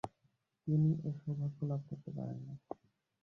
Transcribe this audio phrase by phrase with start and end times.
[0.67, 2.53] তিনি এ সৌভাগ্য লাভ করতে পারেননি।